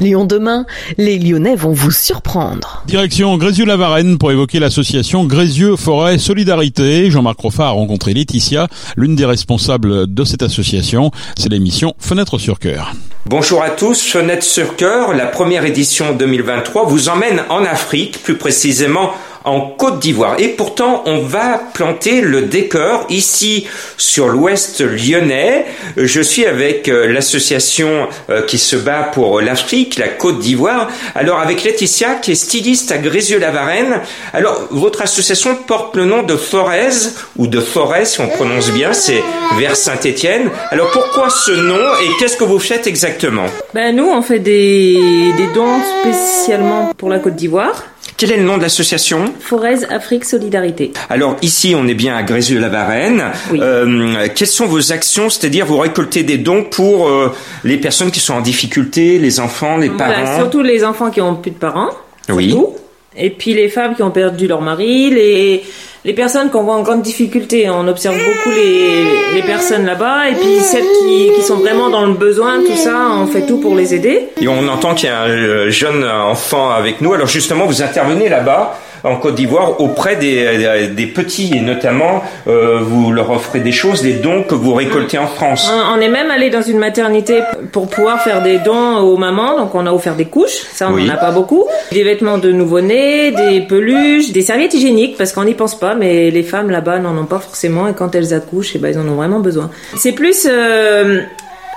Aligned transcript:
Lyon 0.00 0.24
demain, 0.24 0.64
les 0.96 1.18
Lyonnais 1.18 1.56
vont 1.56 1.72
vous 1.72 1.90
surprendre. 1.90 2.84
Direction 2.86 3.36
Grézieux-la-Varenne 3.36 4.16
pour 4.16 4.30
évoquer 4.30 4.60
l'association 4.60 5.24
Grézieux 5.24 5.74
Forêt 5.74 6.18
Solidarité. 6.18 7.10
Jean-Marc 7.10 7.40
Roffa 7.40 7.66
a 7.66 7.70
rencontré 7.70 8.14
Laetitia, 8.14 8.68
l'une 8.96 9.16
des 9.16 9.24
responsables 9.24 10.12
de 10.12 10.24
cette 10.24 10.42
association. 10.42 11.10
C'est 11.36 11.48
l'émission 11.48 11.94
Fenêtre 11.98 12.38
sur 12.38 12.60
cœur. 12.60 12.92
Bonjour 13.26 13.62
à 13.62 13.70
tous, 13.70 14.00
Fenêtre 14.02 14.44
sur 14.44 14.76
cœur, 14.76 15.12
la 15.12 15.26
première 15.26 15.64
édition 15.64 16.14
2023 16.14 16.86
vous 16.86 17.08
emmène 17.08 17.42
en 17.50 17.64
Afrique, 17.64 18.22
plus 18.22 18.36
précisément 18.36 19.10
en 19.44 19.60
Côte 19.60 19.98
d'Ivoire. 19.98 20.36
Et 20.38 20.48
pourtant, 20.48 21.02
on 21.06 21.18
va 21.20 21.60
planter 21.72 22.20
le 22.20 22.42
décor 22.42 23.06
ici 23.08 23.66
sur 23.96 24.28
l'ouest 24.28 24.80
lyonnais. 24.80 25.66
Je 25.96 26.20
suis 26.20 26.46
avec 26.46 26.88
euh, 26.88 27.06
l'association 27.06 28.08
euh, 28.30 28.42
qui 28.42 28.58
se 28.58 28.76
bat 28.76 29.10
pour 29.12 29.40
l'Afrique, 29.40 29.98
la 29.98 30.08
Côte 30.08 30.38
d'Ivoire. 30.38 30.90
Alors 31.14 31.40
avec 31.40 31.64
Laetitia 31.64 32.16
qui 32.16 32.32
est 32.32 32.34
styliste 32.34 32.92
à 32.92 32.98
Grézieux-la-Varenne. 32.98 34.00
Alors 34.32 34.66
votre 34.70 35.02
association 35.02 35.56
porte 35.56 35.96
le 35.96 36.04
nom 36.04 36.22
de 36.22 36.36
Forez 36.36 37.10
ou 37.36 37.46
de 37.46 37.60
Forêt 37.60 38.04
si 38.04 38.20
on 38.20 38.28
prononce 38.28 38.70
bien, 38.70 38.92
c'est 38.92 39.22
vers 39.56 39.76
Saint-Étienne. 39.76 40.50
Alors 40.70 40.90
pourquoi 40.90 41.30
ce 41.30 41.52
nom 41.52 41.94
et 42.02 42.08
qu'est-ce 42.18 42.36
que 42.36 42.44
vous 42.44 42.58
faites 42.58 42.86
exactement? 42.86 43.46
Ben 43.74 43.94
nous 43.94 44.08
on 44.08 44.22
fait 44.22 44.38
des 44.38 45.32
dons 45.54 45.80
spécialement 46.00 46.92
pour 46.96 47.08
la 47.08 47.18
Côte 47.18 47.36
d'Ivoire. 47.36 47.84
Quel 48.18 48.32
est 48.32 48.36
le 48.36 48.42
nom 48.42 48.56
de 48.56 48.62
l'association 48.62 49.32
Forez 49.38 49.84
Afrique 49.90 50.24
Solidarité. 50.24 50.92
Alors 51.08 51.36
ici, 51.40 51.76
on 51.76 51.86
est 51.86 51.94
bien 51.94 52.16
à 52.16 52.24
Grézieux-la-Varenne. 52.24 53.22
Oui. 53.52 53.60
Euh, 53.62 54.26
quelles 54.34 54.48
sont 54.48 54.66
vos 54.66 54.90
actions 54.90 55.30
C'est-à-dire, 55.30 55.64
vous 55.64 55.78
récoltez 55.78 56.24
des 56.24 56.36
dons 56.36 56.64
pour 56.64 57.08
euh, 57.08 57.32
les 57.62 57.76
personnes 57.76 58.10
qui 58.10 58.18
sont 58.18 58.34
en 58.34 58.40
difficulté, 58.40 59.20
les 59.20 59.38
enfants, 59.38 59.76
les 59.76 59.88
Voilà, 59.88 60.14
parents 60.14 60.36
surtout 60.36 60.62
les 60.62 60.82
enfants 60.82 61.10
qui 61.12 61.20
ont 61.20 61.36
plus 61.36 61.52
de 61.52 61.58
parents. 61.58 61.90
Oui. 62.28 62.50
surtout. 62.50 62.74
Et 63.16 63.30
puis 63.30 63.54
les 63.54 63.68
femmes 63.68 63.94
qui 63.94 64.02
ont 64.02 64.10
perdu 64.10 64.48
leur 64.48 64.62
mari, 64.62 65.10
les, 65.10 65.62
les 66.04 66.12
personnes 66.12 66.50
qu'on 66.50 66.62
voit 66.62 66.74
en 66.74 66.82
grande 66.82 67.02
difficulté. 67.02 67.68
On 67.68 67.86
observe 67.88 68.16
beaucoup 68.16 68.50
les, 68.50 69.04
les 69.34 69.42
personnes 69.42 69.84
là-bas. 69.84 70.28
Et 70.30 70.34
puis 70.34 70.60
celles 70.60 70.84
qui, 71.02 71.30
qui 71.34 71.42
sont 71.42 71.56
vraiment 71.56 71.90
dans 71.90 72.06
le 72.06 72.14
besoin, 72.14 72.58
tout 72.60 72.76
ça, 72.76 73.08
on 73.12 73.26
fait 73.26 73.46
tout 73.46 73.58
pour 73.58 73.74
les 73.74 73.94
aider. 73.94 74.28
Et 74.40 74.48
on 74.48 74.66
entend 74.68 74.94
qu'il 74.94 75.08
y 75.08 75.12
a 75.12 75.22
un 75.22 75.28
euh, 75.28 75.70
jeune 75.70 76.04
enfant 76.04 76.70
avec 76.70 77.00
nous. 77.00 77.12
Alors 77.12 77.26
justement, 77.28 77.66
vous 77.66 77.82
intervenez 77.82 78.28
là-bas 78.28 78.78
en 79.04 79.16
Côte 79.16 79.34
d'Ivoire 79.36 79.80
auprès 79.80 80.16
des, 80.16 80.88
des 80.88 81.06
petits 81.06 81.52
et 81.56 81.60
notamment 81.60 82.22
euh, 82.46 82.80
vous 82.82 83.12
leur 83.12 83.30
offrez 83.30 83.60
des 83.60 83.72
choses, 83.72 84.02
des 84.02 84.14
dons 84.14 84.42
que 84.42 84.54
vous 84.54 84.74
récoltez 84.74 85.18
en 85.18 85.26
France. 85.26 85.70
On 85.94 86.00
est 86.00 86.08
même 86.08 86.30
allé 86.30 86.50
dans 86.50 86.62
une 86.62 86.78
maternité 86.78 87.40
pour 87.72 87.88
pouvoir 87.88 88.22
faire 88.22 88.42
des 88.42 88.58
dons 88.58 88.96
aux 88.98 89.16
mamans. 89.16 89.56
Donc 89.58 89.74
on 89.74 89.86
a 89.86 89.92
offert 89.92 90.14
des 90.14 90.26
couches, 90.26 90.64
ça 90.72 90.88
on 90.90 90.94
Oui. 90.94 91.06
n'en 91.06 91.14
a 91.14 91.16
pas 91.16 91.30
beaucoup. 91.30 91.64
Des 91.92 92.02
vêtements 92.04 92.38
de 92.38 92.50
nouveau-né, 92.52 93.30
des 93.32 93.60
peluches, 93.62 94.32
des 94.32 94.42
serviettes 94.42 94.74
hygiéniques 94.74 95.16
parce 95.16 95.32
qu'on 95.32 95.44
n'y 95.44 95.54
pense 95.54 95.78
pas, 95.78 95.94
mais 95.94 96.30
les 96.30 96.42
femmes 96.42 96.70
là-bas 96.70 96.98
n'en 96.98 97.16
ont 97.16 97.24
pas 97.26 97.38
forcément 97.38 97.88
et 97.88 97.92
quand 97.94 98.14
elles 98.14 98.34
accouchent, 98.34 98.72
eh 98.74 98.78
ben, 98.78 98.88
elles 98.92 98.98
en 98.98 99.08
ont 99.08 99.16
vraiment 99.16 99.40
besoin. 99.40 99.70
C'est 99.96 100.12
plus 100.12 100.46
euh, 100.50 101.20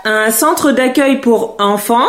un 0.06 0.31
centre 0.31 0.72
d'accueil 0.72 1.17
pour 1.17 1.56
enfants 1.59 2.08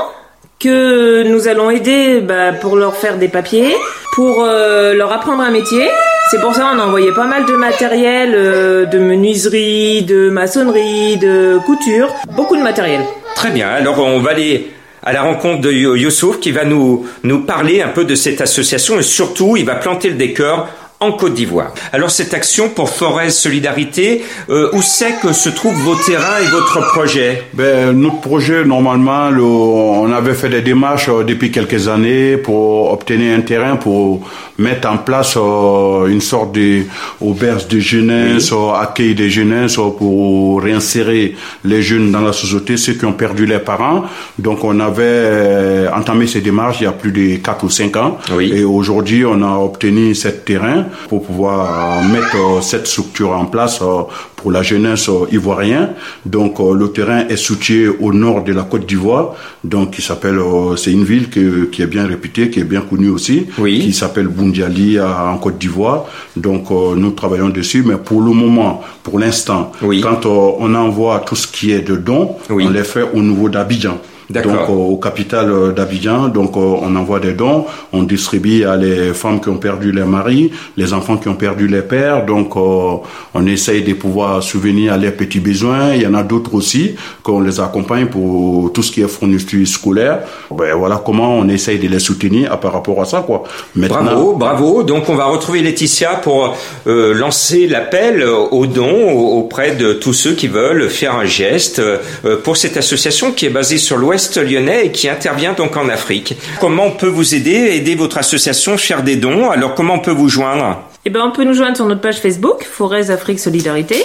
que 0.62 1.24
nous 1.24 1.48
allons 1.48 1.70
aider 1.70 2.20
bah, 2.20 2.52
pour 2.52 2.76
leur 2.76 2.94
faire 2.96 3.16
des 3.18 3.28
papiers, 3.28 3.74
pour 4.14 4.44
euh, 4.44 4.94
leur 4.94 5.12
apprendre 5.12 5.42
un 5.42 5.50
métier. 5.50 5.88
C'est 6.30 6.40
pour 6.40 6.54
ça 6.54 6.70
qu'on 6.72 6.78
a 6.78 6.84
envoyé 6.86 7.10
pas 7.12 7.26
mal 7.26 7.44
de 7.46 7.52
matériel, 7.54 8.32
euh, 8.34 8.84
de 8.86 8.98
menuiserie, 8.98 10.02
de 10.02 10.30
maçonnerie, 10.30 11.16
de 11.16 11.58
couture, 11.66 12.08
beaucoup 12.36 12.56
de 12.56 12.62
matériel. 12.62 13.00
Très 13.34 13.50
bien. 13.50 13.68
Alors 13.68 13.98
on 13.98 14.20
va 14.20 14.30
aller 14.30 14.70
à 15.04 15.12
la 15.12 15.22
rencontre 15.22 15.60
de 15.60 15.72
Yo- 15.72 15.96
Youssouf 15.96 16.38
qui 16.38 16.52
va 16.52 16.64
nous 16.64 17.06
nous 17.24 17.40
parler 17.40 17.82
un 17.82 17.88
peu 17.88 18.04
de 18.04 18.14
cette 18.14 18.40
association 18.40 18.98
et 19.00 19.02
surtout 19.02 19.56
il 19.56 19.64
va 19.66 19.74
planter 19.74 20.08
le 20.10 20.14
décor 20.14 20.68
en 21.02 21.12
Côte 21.12 21.34
d'Ivoire. 21.34 21.72
Alors 21.92 22.10
cette 22.10 22.32
action 22.34 22.68
pour 22.68 22.88
Forêt 22.88 23.30
Solidarité, 23.30 24.22
euh, 24.50 24.70
où 24.72 24.80
c'est 24.82 25.14
que 25.20 25.32
se 25.32 25.48
trouvent 25.50 25.74
vos 25.88 25.94
terrains 25.96 26.38
et 26.42 26.46
votre 26.50 26.80
projet? 26.92 27.42
Ben, 27.54 27.92
notre 27.92 28.20
projet, 28.20 28.64
normalement, 28.64 29.30
le- 29.30 29.42
on 29.42 30.10
avait 30.12 30.34
fait 30.34 30.48
des 30.48 30.62
démarches 30.62 31.08
euh, 31.08 31.24
depuis 31.24 31.50
quelques 31.50 31.88
années 31.88 32.36
pour 32.36 32.92
obtenir 32.92 33.36
un 33.36 33.40
terrain 33.42 33.76
pour 33.76 34.20
mettre 34.58 34.88
en 34.88 34.98
place 34.98 35.34
euh, 35.36 36.06
une 36.06 36.20
sorte 36.20 36.52
de 36.54 36.82
auberge 37.20 37.66
de 37.68 37.78
jeunesse, 37.80 38.52
accueil 38.80 39.14
des 39.14 39.30
jeunesses 39.30 39.76
pour 39.98 40.62
réinsérer 40.62 41.34
les 41.64 41.82
jeunes 41.82 42.10
dans 42.12 42.20
la 42.20 42.32
société, 42.32 42.76
ceux 42.76 42.94
qui 42.94 43.04
ont 43.04 43.12
perdu 43.12 43.46
leurs 43.46 43.64
parents. 43.64 44.04
Donc, 44.38 44.64
on 44.64 44.78
avait 44.80 45.88
entamé 45.94 46.26
ces 46.26 46.40
démarches 46.40 46.78
il 46.80 46.84
y 46.84 46.86
a 46.86 46.92
plus 46.92 47.12
de 47.12 47.36
4 47.36 47.64
ou 47.64 47.70
5 47.70 47.96
ans. 47.96 48.18
Oui. 48.36 48.52
Et 48.54 48.64
aujourd'hui, 48.64 49.24
on 49.24 49.42
a 49.42 49.56
obtenu 49.58 50.14
ce 50.14 50.28
terrain 50.28 50.86
pour 51.08 51.22
pouvoir 51.22 52.00
euh, 52.02 52.08
mettre 52.12 52.36
euh, 52.36 52.60
cette 52.60 52.86
structure 52.86 53.30
en 53.32 53.46
place 53.46 53.80
euh, 53.82 54.02
pour 54.36 54.50
la 54.52 54.62
jeunesse 54.62 55.08
ivoirienne. 55.30 55.90
Donc, 56.26 56.58
le 56.58 56.88
terrain 56.90 57.26
est 57.28 57.36
situé 57.36 57.86
au 57.88 58.12
nord 58.12 58.42
de 58.42 58.52
la 58.52 58.62
Côte 58.62 58.86
d'Ivoire. 58.86 59.34
Donc, 59.62 59.92
qui 59.92 60.02
s'appelle, 60.02 60.40
c'est 60.76 60.90
une 60.92 61.04
ville 61.04 61.30
que- 61.30 61.66
qui 61.66 61.82
est 61.82 61.86
bien 61.86 62.06
réputée, 62.06 62.50
qui 62.50 62.58
est 62.58 62.64
bien 62.64 62.80
connue 62.80 63.08
aussi, 63.10 63.46
Oui. 63.58 63.78
qui 63.80 63.92
s'appelle 63.92 64.26
Bundiali 64.26 64.98
en 65.00 65.38
Côte 65.38 65.58
d'Ivoire. 65.58 66.06
Donc, 66.36 66.70
nous 66.70 67.10
travaillons 67.12 67.50
dessus, 67.50 67.84
mais 67.86 67.96
pour 67.96 68.20
le 68.20 68.32
moment, 68.32 68.82
pour 69.04 69.20
l'instant, 69.20 69.70
Oui. 69.80 70.00
quand 70.00 70.26
on 70.26 70.74
envoie 70.74 71.20
tout 71.20 71.36
ce 71.36 71.46
qui 71.46 71.70
est 71.70 71.82
de 71.82 71.94
dons, 71.94 72.30
Oui. 72.50 72.64
on 72.66 72.70
les 72.70 72.82
fait 72.84 73.04
au 73.14 73.22
niveau 73.22 73.48
d'Abidjan. 73.48 73.98
Donc, 74.40 74.68
au 74.70 74.96
capital 74.96 75.50
euh, 75.50 75.72
d'Abidjan. 75.72 76.28
Donc, 76.28 76.56
euh, 76.56 76.60
on 76.60 76.94
envoie 76.96 77.20
des 77.20 77.32
dons, 77.34 77.66
on 77.92 78.02
distribue 78.02 78.64
à 78.64 78.76
les 78.76 79.12
femmes 79.12 79.40
qui 79.40 79.48
ont 79.48 79.56
perdu 79.58 79.92
leur 79.92 80.06
mari, 80.06 80.50
les 80.76 80.92
enfants 80.94 81.16
qui 81.18 81.28
ont 81.28 81.34
perdu 81.34 81.68
les 81.68 81.82
pères. 81.82 82.24
Donc, 82.24 82.56
euh, 82.56 82.96
on 83.34 83.46
essaye 83.46 83.82
de 83.82 83.92
pouvoir 83.94 84.42
souvenir 84.42 84.92
à 84.94 84.96
leurs 84.96 85.12
petits 85.12 85.40
besoins. 85.40 85.94
Il 85.94 86.02
y 86.02 86.06
en 86.06 86.14
a 86.14 86.22
d'autres 86.22 86.54
aussi 86.54 86.94
qu'on 87.22 87.40
les 87.40 87.60
accompagne 87.60 88.06
pour 88.06 88.72
tout 88.72 88.82
ce 88.82 88.90
qui 88.92 89.02
est 89.02 89.08
fourniture 89.08 89.66
scolaire. 89.66 90.20
Ben, 90.50 90.74
voilà 90.74 91.02
comment 91.04 91.36
on 91.38 91.48
essaye 91.48 91.78
de 91.78 91.88
les 91.88 91.98
soutenir 91.98 92.52
à, 92.52 92.56
par 92.60 92.72
rapport 92.72 93.00
à 93.00 93.04
ça, 93.04 93.22
quoi. 93.26 93.42
Maintenant, 93.74 94.02
Bravo, 94.02 94.32
bravo. 94.36 94.82
Donc 94.82 95.08
on 95.08 95.14
va 95.16 95.24
retrouver 95.26 95.62
Laetitia 95.62 96.16
pour 96.22 96.56
euh, 96.86 97.12
lancer 97.14 97.66
l'appel 97.66 98.24
aux 98.24 98.66
dons 98.66 99.10
au- 99.12 99.38
auprès 99.40 99.72
de 99.74 99.94
tous 99.94 100.12
ceux 100.12 100.32
qui 100.32 100.46
veulent 100.48 100.88
faire 100.88 101.14
un 101.16 101.24
geste 101.24 101.80
euh, 101.80 101.98
pour 102.44 102.56
cette 102.56 102.76
association 102.76 103.32
qui 103.32 103.46
est 103.46 103.50
basée 103.50 103.78
sur 103.78 103.96
l'Ouest 103.96 104.21
lyonnais 104.36 104.86
et 104.86 104.90
qui 104.92 105.08
intervient 105.08 105.52
donc 105.52 105.76
en 105.76 105.88
Afrique. 105.88 106.36
Comment 106.60 106.86
on 106.86 106.90
peut 106.92 107.06
vous 107.08 107.34
aider, 107.34 107.76
aider 107.76 107.94
votre 107.94 108.18
association, 108.18 108.76
faire 108.76 109.02
des 109.02 109.16
dons? 109.16 109.50
Alors 109.50 109.74
comment 109.74 109.94
on 109.94 110.00
peut 110.00 110.10
vous 110.10 110.28
joindre? 110.28 110.82
Et 111.04 111.10
ben 111.10 111.22
on 111.24 111.32
peut 111.32 111.42
nous 111.42 111.54
joindre 111.54 111.76
sur 111.76 111.86
notre 111.86 112.00
page 112.00 112.18
Facebook, 112.20 112.64
Forez 112.64 113.10
Afrique 113.10 113.40
Solidarité, 113.40 113.96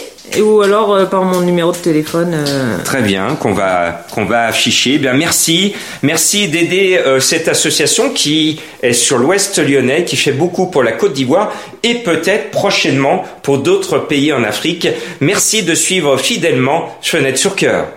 ou 0.42 0.62
alors 0.62 0.96
euh, 0.96 1.06
par 1.06 1.24
mon 1.24 1.42
numéro 1.42 1.72
de 1.72 1.78
téléphone. 1.78 2.34
euh, 2.34 2.78
Très 2.84 3.04
bien, 3.04 3.36
qu'on 3.40 3.54
va 3.54 4.04
qu'on 4.16 4.26
va 4.26 4.48
afficher. 4.48 4.94
Eh 4.96 4.98
bien, 4.98 5.14
merci, 5.14 5.76
merci 6.02 6.48
d'aider 6.48 6.98
euh, 6.98 7.20
cette 7.20 7.48
association 7.50 8.10
qui 8.10 8.60
est 8.82 8.94
sur 8.94 9.20
l'Ouest 9.20 9.60
lyonnais, 9.60 10.06
qui 10.06 10.16
fait 10.16 10.32
beaucoup 10.32 10.72
pour 10.72 10.82
la 10.82 10.94
Côte 10.94 11.14
d'Ivoire 11.14 11.54
et 11.84 11.96
peut-être 11.96 12.50
prochainement 12.50 13.24
pour 13.44 13.60
d'autres 13.60 14.00
pays 14.00 14.34
en 14.34 14.44
Afrique. 14.44 14.88
Merci 15.22 15.62
de 15.62 15.76
suivre 15.76 16.18
fidèlement 16.18 16.98
Fenêtre 17.04 17.38
sur 17.38 17.56
cœur. 17.56 17.90